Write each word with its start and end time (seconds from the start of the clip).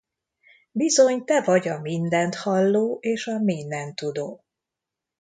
Bizony 0.71 1.25
Te 1.25 1.41
vagy 1.41 1.67
a 1.67 1.79
Mindent 1.79 2.35
Halló 2.35 2.97
és 3.01 3.27
a 3.27 3.39
Mindentudó. 3.39 4.43